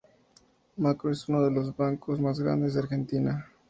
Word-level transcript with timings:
El 0.77 0.81
Macro 0.83 1.11
es 1.11 1.29
uno 1.29 1.43
de 1.43 1.51
los 1.51 1.77
bancos 1.77 2.19
más 2.19 2.39
grandes 2.39 2.73
de 2.73 2.79
Argentina. 2.79 3.45